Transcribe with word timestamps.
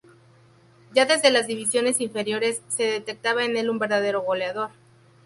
Ya 0.95 1.05
desde 1.05 1.29
las 1.29 1.45
divisiones 1.45 2.01
inferiores 2.01 2.63
se 2.69 2.85
detectaba 2.85 3.45
en 3.45 3.55
el 3.55 3.69
un 3.69 3.77
verdadero 3.77 4.23
goleador. 4.23 4.71